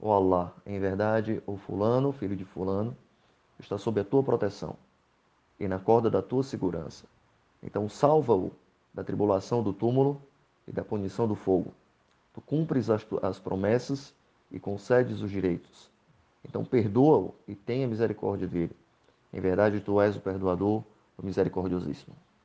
Ó 0.00 0.14
Allah, 0.14 0.54
em 0.66 0.78
verdade, 0.78 1.42
o 1.46 1.56
fulano, 1.56 2.12
filho 2.12 2.36
de 2.36 2.44
fulano, 2.44 2.96
está 3.58 3.78
sob 3.78 4.00
a 4.00 4.04
tua 4.04 4.22
proteção 4.22 4.76
e 5.58 5.66
na 5.66 5.78
corda 5.78 6.10
da 6.10 6.20
tua 6.20 6.42
segurança. 6.42 7.06
Então 7.62 7.88
salva-o 7.88 8.52
da 8.92 9.02
tribulação 9.02 9.62
do 9.62 9.72
túmulo 9.72 10.20
e 10.68 10.72
da 10.72 10.84
punição 10.84 11.26
do 11.26 11.34
fogo. 11.34 11.72
Tu 12.34 12.40
cumpres 12.42 12.90
as, 12.90 13.06
as 13.22 13.38
promessas 13.38 14.14
e 14.50 14.60
concedes 14.60 15.22
os 15.22 15.30
direitos. 15.30 15.90
Então 16.44 16.64
perdoa-o 16.64 17.34
e 17.48 17.54
tenha 17.54 17.88
misericórdia 17.88 18.46
dele. 18.46 18.76
Em 19.32 19.40
verdade, 19.40 19.80
tu 19.80 20.00
és 20.00 20.16
o 20.16 20.20
perdoador, 20.20 20.82
o 21.18 21.24
misericordiosíssimo. 21.24 22.14